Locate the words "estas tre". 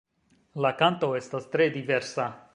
1.21-1.69